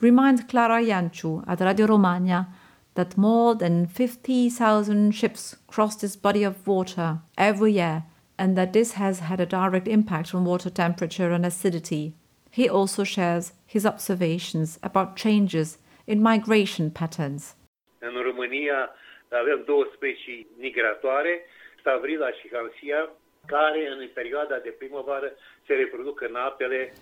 reminds 0.00 0.44
Clara 0.44 0.82
Iancu 0.82 1.42
at 1.48 1.60
Radio 1.60 1.86
Romania 1.86 2.48
that 2.94 3.16
more 3.16 3.54
than 3.54 3.86
50,000 3.86 5.12
ships 5.12 5.56
cross 5.66 5.96
this 5.96 6.16
body 6.16 6.42
of 6.42 6.66
water 6.66 7.20
every 7.36 7.72
year 7.72 8.04
and 8.38 8.56
that 8.56 8.72
this 8.72 8.92
has 8.92 9.20
had 9.20 9.40
a 9.40 9.46
direct 9.46 9.88
impact 9.88 10.34
on 10.34 10.44
water 10.44 10.70
temperature 10.70 11.30
and 11.30 11.44
acidity. 11.44 12.14
He 12.56 12.70
also 12.70 13.04
shares 13.04 13.52
his 13.66 13.84
observations 13.84 14.78
about 14.82 15.14
changes 15.14 15.78
in 16.06 16.22
migration 16.22 16.90
patterns. 16.90 17.54
În 17.98 18.22
România 18.22 18.90
avem 19.28 19.62
două 19.66 19.84
specii 19.94 20.46
migratoare, 20.58 21.44
stavrila 21.80 22.30
și 22.30 22.46
hansia, 22.52 23.10
care 23.46 23.80
în 23.92 24.08
perioada 24.14 24.56
de 24.62 24.74
primăvară 24.78 25.32
se 25.66 25.72
reproduc 25.72 26.20
în 26.20 26.34
apele. 26.34 26.92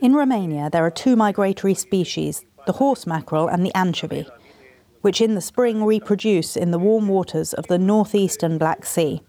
In 0.00 0.14
Romania, 0.14 0.68
there 0.68 0.84
are 0.84 1.00
two 1.04 1.14
migratory 1.26 1.74
species, 1.74 2.44
the 2.64 2.76
horse 2.82 3.04
mackerel 3.08 3.48
and 3.48 3.62
the 3.66 3.78
anchovy, 3.84 4.24
which 5.00 5.18
in 5.18 5.30
the 5.30 5.46
spring 5.52 5.76
reproduce 5.94 6.50
in 6.64 6.70
the 6.70 6.82
warm 6.88 7.08
waters 7.08 7.52
of 7.52 7.64
the 7.66 7.78
northeastern 7.78 8.56
Black 8.56 8.84
Sea. 8.84 9.22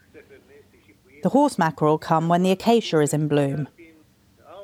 The 1.21 1.33
horse 1.37 1.55
mackerel 1.57 1.97
come 1.97 2.29
when 2.29 2.43
the 2.43 2.51
acacia 2.51 3.01
is 3.01 3.13
in 3.13 3.27
bloom, 3.27 3.67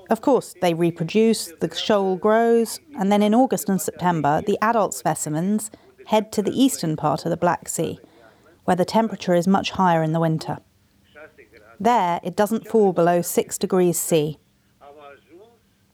of 0.09 0.21
course, 0.21 0.55
they 0.61 0.73
reproduce, 0.73 1.51
the 1.59 1.73
shoal 1.75 2.15
grows, 2.15 2.79
and 2.97 3.11
then 3.11 3.21
in 3.21 3.35
August 3.35 3.69
and 3.69 3.81
September, 3.81 4.41
the 4.45 4.57
adult 4.61 4.93
specimens 4.93 5.69
head 6.07 6.31
to 6.31 6.41
the 6.41 6.59
eastern 6.59 6.95
part 6.95 7.25
of 7.25 7.29
the 7.29 7.37
Black 7.37 7.69
Sea, 7.69 7.99
where 8.65 8.75
the 8.75 8.85
temperature 8.85 9.35
is 9.35 9.47
much 9.47 9.71
higher 9.71 10.01
in 10.01 10.11
the 10.11 10.19
winter. 10.19 10.57
There, 11.79 12.19
it 12.23 12.35
doesn't 12.35 12.67
fall 12.67 12.91
below 12.91 13.21
6 13.21 13.57
degrees 13.57 13.99
C. 13.99 14.37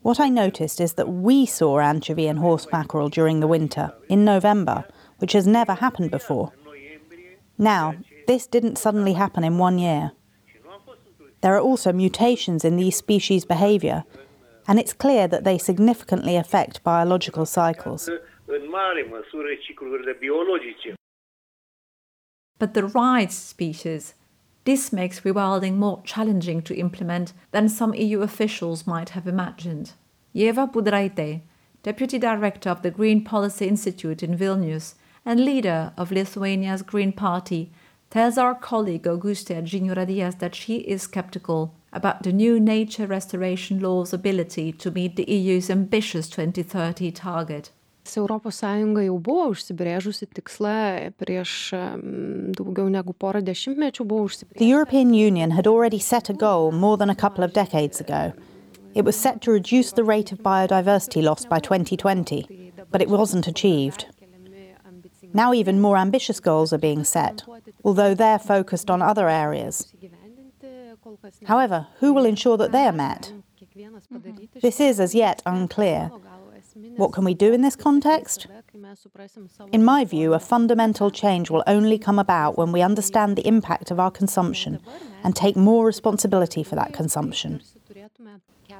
What 0.01 0.19
I 0.19 0.29
noticed 0.29 0.79
is 0.79 0.93
that 0.93 1.09
we 1.09 1.45
saw 1.45 1.79
anchovy 1.79 2.27
and 2.27 2.39
horse 2.39 2.67
mackerel 2.71 3.09
during 3.09 3.39
the 3.39 3.47
winter, 3.47 3.91
in 4.07 4.23
November, 4.23 4.85
which 5.17 5.33
has 5.33 5.47
never 5.47 5.73
happened 5.73 6.11
before. 6.11 6.53
Now, 7.57 7.95
this 8.27 8.47
didn't 8.47 8.77
suddenly 8.77 9.13
happen 9.13 9.43
in 9.43 9.57
one 9.57 9.79
year. 9.79 10.11
There 11.45 11.55
are 11.55 11.61
also 11.61 11.93
mutations 11.93 12.65
in 12.65 12.75
these 12.75 12.95
species' 12.95 13.45
behavior, 13.45 14.03
and 14.67 14.79
it's 14.79 14.93
clear 14.93 15.27
that 15.27 15.43
they 15.43 15.59
significantly 15.59 16.37
affect 16.37 16.83
biological 16.83 17.45
cycles. 17.45 18.09
But 22.57 22.73
the 22.73 22.87
right 22.87 23.31
species, 23.31 24.15
this 24.63 24.91
makes 24.91 25.21
rewilding 25.21 25.75
more 25.75 26.01
challenging 26.03 26.63
to 26.63 26.75
implement 26.75 27.33
than 27.51 27.69
some 27.69 27.93
EU 27.93 28.21
officials 28.23 28.87
might 28.87 29.09
have 29.09 29.27
imagined. 29.27 29.93
Ieva 30.33 30.73
Budraite, 30.73 31.41
Deputy 31.83 32.17
Director 32.17 32.71
of 32.71 32.81
the 32.81 32.89
Green 32.89 33.23
Policy 33.23 33.67
Institute 33.67 34.23
in 34.23 34.35
Vilnius 34.35 34.95
and 35.23 35.45
leader 35.45 35.93
of 35.95 36.11
Lithuania's 36.11 36.81
Green 36.81 37.11
Party, 37.11 37.71
tells 38.09 38.37
our 38.37 38.55
colleague 38.55 39.07
Auguste 39.07 39.63
Ginyoradias 39.63 40.39
that 40.39 40.55
she 40.55 40.77
is 40.77 41.03
skeptical 41.03 41.73
about 41.91 42.23
the 42.23 42.31
new 42.31 42.59
nature 42.59 43.07
restoration 43.07 43.79
law's 43.79 44.13
ability 44.13 44.71
to 44.73 44.91
meet 44.91 45.15
the 45.15 45.29
EU's 45.31 45.69
ambitious 45.69 46.29
2030 46.29 47.11
target. 47.11 47.71
Europos 48.05 48.59
Sąjunga 48.61 49.01
jau 49.01 49.17
buvo 49.19 49.47
užsibrėžusi 49.51 50.27
tikslą 50.37 51.11
prieš 51.17 51.73
daugiau 52.57 52.89
negu 52.93 53.15
porą 53.17 53.41
dešimtmečių 53.41 54.05
buvo 54.05 54.27
užsibrėžusi. 54.29 54.59
The 54.61 54.69
European 54.69 55.13
Union 55.13 55.51
had 55.51 55.67
already 55.67 55.99
set 55.99 56.29
a 56.29 56.33
goal 56.33 56.71
more 56.71 56.97
than 56.97 57.09
a 57.09 57.15
couple 57.15 57.43
of 57.43 57.53
decades 57.53 57.99
ago. 57.99 58.31
It 58.93 59.03
was 59.03 59.17
set 59.17 59.41
to 59.41 59.51
reduce 59.51 59.91
the 59.91 60.05
rate 60.05 60.31
of 60.31 60.39
biodiversity 60.39 61.21
loss 61.21 61.45
by 61.45 61.59
2020, 61.59 62.71
but 62.91 63.01
it 63.01 63.09
wasn't 63.09 63.47
achieved. 63.47 64.05
Now, 65.35 65.53
even 65.53 65.81
more 65.81 65.97
ambitious 65.97 66.39
goals 66.39 66.71
are 66.71 66.77
being 66.77 67.03
set, 67.03 67.43
although 67.83 68.13
they're 68.15 68.39
focused 68.39 68.89
on 68.89 69.01
other 69.01 69.27
areas. 69.27 69.93
However, 71.45 71.87
who 71.99 72.13
will 72.13 72.25
ensure 72.25 72.55
that 72.55 72.71
they 72.71 72.85
are 72.85 72.93
met? 72.93 73.33
This 74.61 74.79
is 74.79 75.01
as 75.01 75.13
yet 75.13 75.41
unclear. 75.45 76.09
What 76.95 77.11
can 77.11 77.25
we 77.25 77.33
do 77.33 77.51
in 77.51 77.61
this 77.61 77.75
context? 77.75 78.47
In 79.73 79.83
my 79.83 80.05
view, 80.05 80.33
a 80.33 80.39
fundamental 80.39 81.11
change 81.11 81.49
will 81.49 81.63
only 81.67 81.97
come 81.97 82.17
about 82.17 82.57
when 82.57 82.71
we 82.71 82.81
understand 82.81 83.35
the 83.35 83.45
impact 83.45 83.91
of 83.91 83.99
our 83.99 84.11
consumption 84.11 84.79
and 85.21 85.35
take 85.35 85.57
more 85.57 85.85
responsibility 85.85 86.63
for 86.63 86.75
that 86.75 86.93
consumption. 86.93 87.61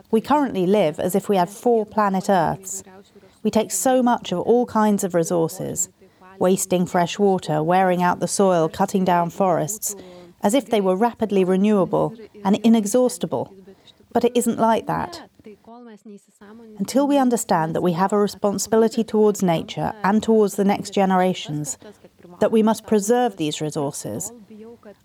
We 0.09 0.21
currently 0.21 0.65
live 0.65 1.01
as 1.01 1.15
if 1.15 1.27
we 1.27 1.35
had 1.35 1.50
four 1.50 1.85
planet 1.85 2.29
Earths 2.29 2.81
We 3.43 3.51
take 3.51 3.71
so 3.71 4.01
much 4.01 4.31
of 4.31 4.39
all 4.39 4.65
kinds 4.65 5.03
of 5.03 5.13
resources, 5.13 5.89
wasting 6.39 6.86
fresh 6.86 7.18
water, 7.20 7.63
wearing 7.63 8.01
out 8.01 8.20
the 8.20 8.27
soil, 8.27 8.70
cutting 8.70 9.06
down 9.06 9.30
forests, 9.30 9.96
as 10.42 10.54
if 10.54 10.70
they 10.70 10.82
were 10.82 10.96
rapidly 10.96 11.44
renewable 11.44 12.15
and 12.44 12.58
inexhaustible. 12.58 13.54
But 14.13 14.24
it 14.24 14.32
isn't 14.36 14.60
like 14.60 14.88
that. 14.88 15.30
Until 16.80 17.08
we 17.08 17.18
understand 17.18 17.75
that 17.75 17.82
we 17.82 17.94
have 17.94 18.13
a 18.13 18.18
responsibility 18.18 19.04
towards 19.04 19.44
nature 19.44 19.94
and 20.04 20.22
towards 20.22 20.56
the 20.56 20.65
next 20.65 20.92
generations, 20.92 21.77
that 22.39 22.51
we 22.51 22.63
must 22.63 22.88
preserve 22.88 23.38
these 23.38 23.62
resources, 23.62 24.32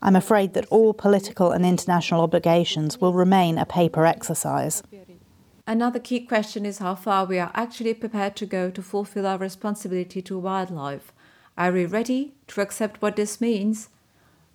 I'm 0.02 0.16
afraid 0.16 0.54
that 0.54 0.66
all 0.66 0.92
political 0.92 1.52
and 1.52 1.64
international 1.64 2.22
obligations 2.22 3.00
will 3.00 3.12
remain 3.12 3.58
a 3.58 3.66
paper 3.66 4.06
exercise. 4.06 4.82
Another 5.66 6.00
key 6.00 6.20
question 6.20 6.66
is 6.66 6.78
how 6.78 6.94
far 6.94 7.24
we 7.26 7.38
are 7.38 7.52
actually 7.54 7.94
prepared 7.94 8.34
to 8.36 8.46
go 8.46 8.70
to 8.70 8.82
fulfill 8.82 9.26
our 9.26 9.38
responsibility 9.38 10.20
to 10.22 10.38
wildlife. 10.38 11.12
Are 11.58 11.72
we 11.72 11.84
ready 11.84 12.32
to 12.48 12.60
accept 12.60 13.02
what 13.02 13.16
this 13.16 13.40
means? 13.40 13.88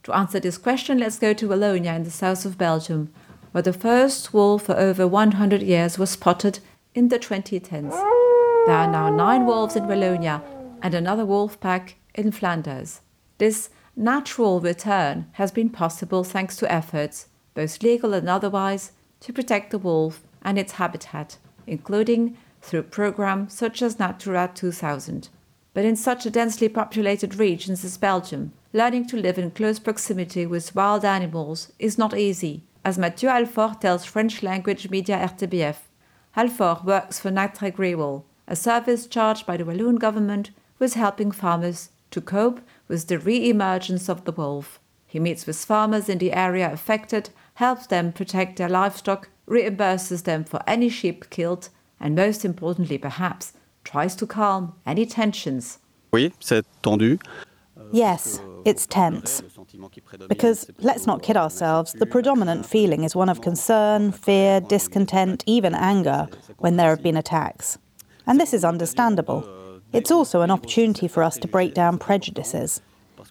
To 0.03 0.13
answer 0.13 0.39
this 0.39 0.57
question, 0.57 0.99
let's 0.99 1.19
go 1.19 1.33
to 1.33 1.47
Wallonia 1.47 1.95
in 1.95 2.03
the 2.03 2.11
south 2.11 2.45
of 2.45 2.57
Belgium, 2.57 3.11
where 3.51 3.61
the 3.61 3.73
first 3.73 4.33
wolf 4.33 4.63
for 4.63 4.75
over 4.75 5.07
100 5.07 5.61
years 5.61 5.97
was 5.99 6.11
spotted 6.11 6.59
in 6.93 7.09
the 7.09 7.19
2010s. 7.19 7.91
There 8.65 8.75
are 8.75 8.91
now 8.91 9.09
nine 9.09 9.45
wolves 9.45 9.75
in 9.75 9.83
Wallonia 9.83 10.41
and 10.81 10.93
another 10.93 11.25
wolf 11.25 11.59
pack 11.59 11.95
in 12.13 12.31
Flanders. 12.31 13.01
This 13.37 13.69
natural 13.95 14.59
return 14.59 15.27
has 15.33 15.51
been 15.51 15.69
possible 15.69 16.23
thanks 16.23 16.55
to 16.57 16.71
efforts, 16.71 17.27
both 17.53 17.83
legal 17.83 18.13
and 18.13 18.29
otherwise, 18.29 18.91
to 19.21 19.33
protect 19.33 19.71
the 19.71 19.77
wolf 19.77 20.23
and 20.41 20.57
its 20.57 20.73
habitat, 20.73 21.37
including 21.67 22.37
through 22.61 22.83
programs 22.83 23.53
such 23.53 23.81
as 23.81 23.99
Natura 23.99 24.51
2000. 24.53 25.29
But 25.75 25.83
in 25.83 25.97
such 25.97 26.25
a 26.25 26.31
densely 26.31 26.69
populated 26.69 27.35
region 27.35 27.73
as 27.73 27.97
Belgium, 27.97 28.53
learning 28.71 29.07
to 29.07 29.17
live 29.17 29.37
in 29.37 29.51
close 29.51 29.77
proximity 29.77 30.45
with 30.45 30.73
wild 30.73 31.03
animals 31.03 31.73
is 31.79 31.97
not 31.97 32.17
easy, 32.17 32.63
as 32.85 32.97
Mathieu 32.97 33.27
Alfort 33.27 33.81
tells 33.81 34.05
French 34.05 34.41
language 34.41 34.89
media 34.89 35.17
RTBF. 35.17 35.75
Alfort 36.37 36.85
works 36.85 37.19
for 37.19 37.29
Natagriwal, 37.29 38.23
a 38.47 38.55
service 38.55 39.05
charged 39.05 39.45
by 39.45 39.57
the 39.57 39.65
Walloon 39.65 39.97
government 39.97 40.51
with 40.79 40.93
helping 40.93 41.29
farmers 41.29 41.89
to 42.11 42.21
cope 42.21 42.61
with 42.87 43.07
the 43.07 43.19
re-emergence 43.19 44.07
of 44.07 44.23
the 44.23 44.31
wolf. 44.31 44.79
He 45.05 45.19
meets 45.19 45.45
with 45.45 45.57
farmers 45.57 46.07
in 46.07 46.19
the 46.19 46.31
area 46.31 46.71
affected, 46.71 47.31
helps 47.55 47.87
them 47.87 48.13
protect 48.13 48.55
their 48.55 48.69
livestock, 48.69 49.27
reimburses 49.45 50.23
them 50.23 50.45
for 50.45 50.61
any 50.65 50.87
sheep 50.87 51.29
killed, 51.29 51.67
and 51.99 52.15
most 52.15 52.45
importantly 52.45 52.97
perhaps, 52.97 53.51
tries 53.85 54.15
to 54.17 54.27
calm 54.27 54.73
any 54.85 55.05
tensions. 55.05 55.79
Oui, 56.11 56.33
c'est 56.39 56.65
tendu. 56.81 57.17
Yes, 57.91 58.41
it's 58.65 58.85
tense. 58.87 59.41
Because, 60.27 60.69
let's 60.79 61.05
not 61.05 61.21
kid 61.21 61.37
ourselves, 61.37 61.93
the 61.93 62.05
predominant 62.05 62.65
feeling 62.65 63.03
is 63.03 63.15
one 63.15 63.29
of 63.29 63.41
concern, 63.41 64.11
fear, 64.11 64.59
discontent, 64.59 65.43
even 65.45 65.75
anger 65.75 66.27
when 66.57 66.77
there 66.77 66.89
have 66.89 67.03
been 67.03 67.17
attacks. 67.17 67.77
And 68.27 68.39
this 68.39 68.53
is 68.53 68.63
understandable. 68.63 69.47
It's 69.93 70.11
also 70.11 70.41
an 70.41 70.51
opportunity 70.51 71.07
for 71.07 71.23
us 71.23 71.37
to 71.37 71.47
break 71.47 71.73
down 71.73 71.99
prejudices. 71.99 72.81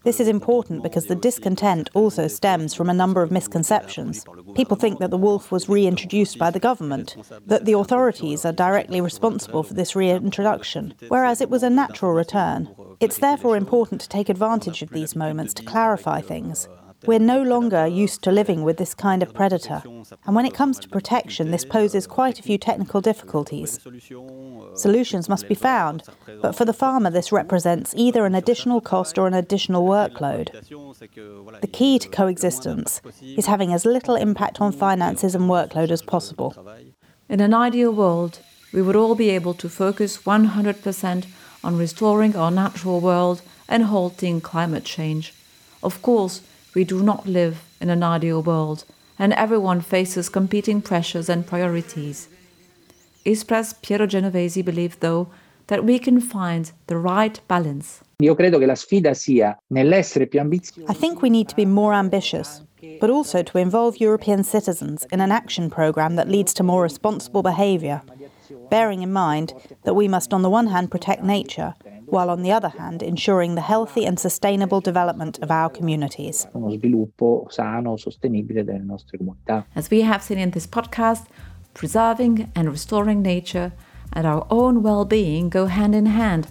This 0.05 0.21
is 0.21 0.29
important 0.29 0.83
because 0.83 1.07
the 1.07 1.15
discontent 1.15 1.89
also 1.95 2.29
stems 2.29 2.75
from 2.75 2.91
a 2.91 2.95
number 2.95 3.23
of 3.23 3.31
misconceptions. 3.31 4.25
People 4.55 4.77
think 4.77 4.99
that 4.99 5.11
the 5.11 5.17
wolf 5.17 5.51
was 5.51 5.69
reintroduced 5.69 6.39
by 6.39 6.51
the 6.51 6.61
government, 6.61 7.17
that 7.47 7.65
the 7.65 7.73
authorities 7.73 8.45
are 8.45 8.53
directly 8.53 9.01
responsible 9.01 9.63
for 9.63 9.73
this 9.73 9.97
reintroduction, 9.97 10.95
whereas 11.09 11.41
it 11.41 11.49
was 11.49 11.63
a 11.63 11.71
natural 11.71 12.13
return. 12.13 12.69
It's 13.01 13.19
therefore 13.19 13.57
important 13.57 14.03
to 14.03 14.09
take 14.09 14.29
advantage 14.29 14.83
of 14.83 14.91
these 14.91 15.17
moments 15.17 15.55
to 15.55 15.63
clarify 15.63 16.21
things. 16.21 16.69
We're 17.07 17.19
no 17.19 17.43
longer 17.43 17.87
used 17.87 18.23
to 18.23 18.33
living 18.33 18.63
with 18.63 18.77
this 18.77 18.95
kind 18.95 19.23
of 19.23 19.35
predator, 19.35 19.83
and 20.27 20.35
when 20.35 20.47
it 20.47 20.55
comes 20.55 20.79
to 20.81 20.89
protection, 20.89 21.51
this 21.51 21.65
poses 21.65 22.07
quite 22.07 22.39
a 22.39 22.43
few 22.43 22.59
technical 22.59 23.01
difficulties. 23.01 23.79
Solutions 24.75 25.29
must 25.29 25.49
be 25.49 25.55
found, 25.55 26.03
but 26.41 26.55
for 26.55 26.65
the 26.65 26.73
farmer, 26.73 27.11
this 27.11 27.33
represents 27.33 27.95
either 27.97 28.25
an 28.25 28.35
additional 28.35 28.81
cost 28.81 29.19
or 29.19 29.27
an 29.27 29.35
additional 29.35 29.87
workload. 29.87 30.51
The 31.61 31.67
key 31.67 31.99
to 31.99 32.09
coexistence 32.09 33.01
is 33.23 33.47
having 33.47 33.73
as 33.73 33.85
little 33.85 34.17
impact 34.17 34.61
on 34.61 34.73
finances 34.73 35.35
and 35.35 35.45
workload 35.45 35.91
as 35.91 36.03
possible. 36.03 36.55
In 37.29 37.41
an 37.41 37.55
ideal 37.55 37.93
world, 37.93 38.41
we 38.73 38.83
would 38.83 38.97
all 38.97 39.15
be 39.15 39.31
able 39.31 39.55
to 39.55 39.69
focus 39.69 40.19
100% 40.19 41.27
on 41.63 41.79
restoring 41.79 42.37
our 42.37 42.51
natural 42.51 43.01
world 43.01 43.41
and 43.69 43.85
halting 43.85 44.41
climate 44.41 44.85
change. 44.85 45.33
Of 45.83 46.03
course, 46.03 46.43
we 46.75 46.85
do 46.85 47.03
not 47.03 47.27
live 47.27 47.63
in 47.81 47.89
an 47.89 48.03
ideal 48.03 48.43
world, 48.43 48.85
and 49.19 49.33
everyone 49.35 49.81
faces 49.81 50.29
competing 50.29 50.83
pressures 50.83 51.29
and 51.29 51.47
priorities. 51.47 52.29
ISPRA's 53.25 53.75
Piero 53.75 54.07
Genovesi 54.07 54.65
believed, 54.65 55.01
though, 55.01 55.29
that 55.69 55.85
we 55.85 55.99
can 55.99 56.21
find 56.21 56.73
the 56.89 56.97
right 56.99 57.41
balance. 57.49 58.03
I 58.21 58.35
think 60.95 61.23
we 61.23 61.31
need 61.31 61.49
to 61.49 61.57
be 61.57 61.65
more 61.65 61.95
ambitious, 61.95 62.61
but 63.01 63.11
also 63.11 63.43
to 63.43 63.59
involve 63.59 63.97
European 63.97 64.45
citizens 64.45 65.07
in 65.11 65.21
an 65.21 65.33
action 65.33 65.71
programme 65.71 66.17
that 66.17 66.29
leads 66.29 66.53
to 66.55 66.63
more 66.63 66.83
responsible 66.83 67.43
behaviour, 67.43 68.03
bearing 68.69 69.03
in 69.03 69.13
mind 69.13 69.55
that 69.85 69.95
we 69.95 70.07
must, 70.09 70.35
on 70.35 70.43
the 70.43 70.51
one 70.51 70.67
hand, 70.67 70.91
protect 70.91 71.23
nature 71.23 71.75
while 72.15 72.31
on 72.31 72.43
the 72.43 72.53
other 72.53 72.69
hand 72.69 73.03
ensuring 73.03 73.57
the 73.57 73.61
healthy 73.61 74.07
and 74.07 74.19
sustainable 74.19 74.81
development 74.81 75.39
of 75.41 75.51
our 75.51 75.69
communities. 75.69 76.47
As 79.77 79.91
we 79.91 80.01
have 80.03 80.23
seen 80.23 80.39
in 80.39 80.51
this 80.53 80.67
podcast, 80.67 81.27
preserving 81.75 82.53
and 82.55 82.71
restoring 82.71 83.21
nature 83.21 83.73
and 84.13 84.27
our 84.27 84.47
own 84.49 84.83
well 84.83 85.05
being 85.05 85.49
go 85.49 85.67
hand 85.67 85.95
in 85.95 86.07
hand. 86.07 86.47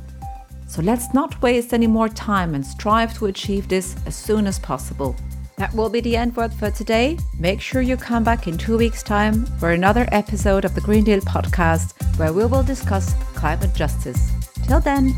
So 0.67 0.81
let's 0.81 1.13
not 1.13 1.41
waste 1.41 1.73
any 1.73 1.87
more 1.87 2.09
time 2.09 2.55
and 2.55 2.65
strive 2.65 3.13
to 3.17 3.27
achieve 3.27 3.69
this 3.69 3.95
as 4.05 4.15
soon 4.15 4.47
as 4.47 4.59
possible. 4.59 5.15
That 5.57 5.73
will 5.73 5.89
be 5.89 6.01
the 6.01 6.17
end 6.17 6.35
word 6.35 6.53
for 6.53 6.71
today. 6.71 7.17
Make 7.39 7.61
sure 7.61 7.81
you 7.81 7.95
come 7.95 8.23
back 8.23 8.47
in 8.47 8.57
two 8.57 8.77
weeks' 8.77 9.03
time 9.03 9.45
for 9.59 9.71
another 9.71 10.09
episode 10.11 10.65
of 10.65 10.75
the 10.75 10.81
Green 10.81 11.03
Deal 11.03 11.21
podcast 11.21 11.93
where 12.17 12.33
we 12.33 12.45
will 12.45 12.63
discuss 12.63 13.13
climate 13.35 13.73
justice. 13.73 14.42
Till 14.67 14.79
then. 14.79 15.13